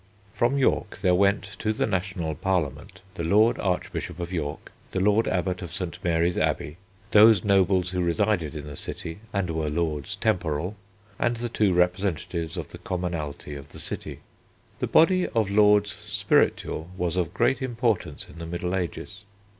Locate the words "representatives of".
11.75-12.69